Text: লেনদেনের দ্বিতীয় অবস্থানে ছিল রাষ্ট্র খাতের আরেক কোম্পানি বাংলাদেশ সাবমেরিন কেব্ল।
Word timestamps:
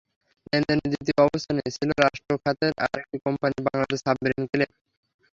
লেনদেনের 0.47 0.89
দ্বিতীয় 0.91 1.19
অবস্থানে 1.25 1.61
ছিল 1.75 1.89
রাষ্ট্র 2.03 2.31
খাতের 2.43 2.71
আরেক 2.85 3.07
কোম্পানি 3.25 3.57
বাংলাদেশ 3.67 3.99
সাবমেরিন 4.05 4.43
কেব্ল। 4.49 4.63